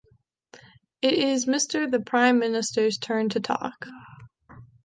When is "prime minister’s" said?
1.99-2.97